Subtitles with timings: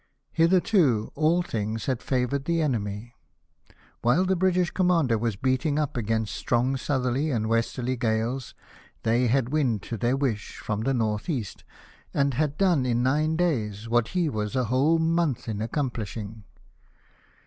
[0.31, 3.13] Hitherto all things had favoured the enemy.
[4.01, 8.55] While the British commander was beating up against strong southerly and westerly gales,
[9.03, 11.45] they had wind to their wish from the N.E.,
[12.15, 16.45] and had done in nine days what he was a whole month in accom pUshing.